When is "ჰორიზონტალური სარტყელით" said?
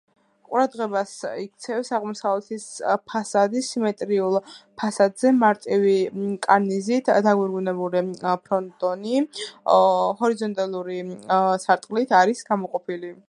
10.23-12.17